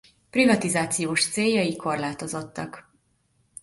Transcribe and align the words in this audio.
Privatizációs 0.29 1.27
céljai 1.31 1.75
korlátozottak. 1.75 2.87